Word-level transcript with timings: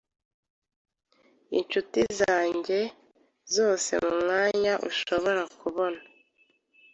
Inshuti 1.57 1.99
zanjye 2.19 2.79
zose 3.55 3.91
mumwanya 4.03 4.73
ushobora 4.89 5.41
kubona 5.59 5.99